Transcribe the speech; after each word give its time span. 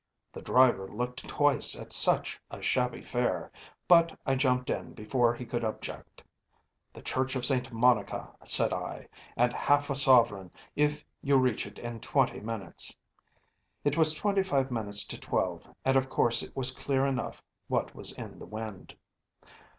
The 0.33 0.41
driver 0.41 0.87
looked 0.91 1.27
twice 1.29 1.75
at 1.79 1.93
such 1.93 2.41
a 2.49 2.59
shabby 2.59 3.03
fare, 3.03 3.51
but 3.87 4.17
I 4.25 4.33
jumped 4.33 4.71
in 4.71 4.93
before 4.95 5.35
he 5.35 5.45
could 5.45 5.63
object. 5.63 6.23
‚ÄėThe 6.95 7.05
Church 7.05 7.35
of 7.35 7.45
St. 7.45 7.71
Monica,’ 7.71 8.31
said 8.43 8.73
I, 8.73 9.07
‚Äėand 9.37 9.53
half 9.53 9.91
a 9.91 9.95
sovereign 9.95 10.49
if 10.75 11.05
you 11.21 11.35
reach 11.37 11.67
it 11.67 11.77
in 11.77 11.99
twenty 11.99 12.39
minutes.’ 12.39 12.97
It 13.83 13.95
was 13.95 14.15
twenty 14.15 14.41
five 14.41 14.71
minutes 14.71 15.03
to 15.03 15.19
twelve, 15.19 15.67
and 15.85 15.95
of 15.95 16.09
course 16.09 16.41
it 16.41 16.55
was 16.55 16.71
clear 16.71 17.05
enough 17.05 17.43
what 17.67 17.93
was 17.93 18.11
in 18.11 18.39
the 18.39 18.47
wind. 18.47 18.95